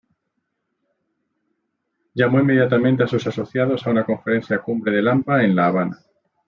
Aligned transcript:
Llamó 2.15 2.39
inmediatamente 2.39 3.03
a 3.03 3.07
sus 3.07 3.27
asociados 3.27 3.85
a 3.85 3.91
una 3.91 4.03
conferencia 4.03 4.57
cumbre 4.57 4.93
del 4.95 5.07
Hampa 5.07 5.43
en 5.43 5.55
La 5.55 5.67
Habana. 5.67 5.99